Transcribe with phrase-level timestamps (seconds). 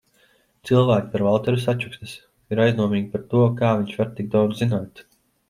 [0.69, 2.15] Cilvēki par Valteru sačukstas,
[2.55, 5.07] ir aizdomīgi par to, kā viņš var tik daudz zināt.